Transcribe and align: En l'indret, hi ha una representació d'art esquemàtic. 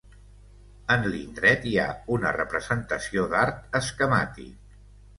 En 0.95 1.05
l'indret, 1.15 1.69
hi 1.69 1.75
ha 1.83 1.87
una 2.17 2.33
representació 2.39 3.31
d'art 3.37 3.81
esquemàtic. 3.85 4.79